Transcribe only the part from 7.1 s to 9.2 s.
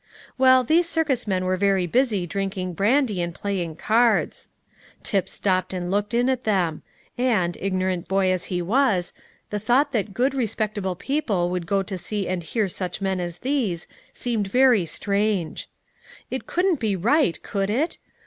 and, ignorant boy as he was,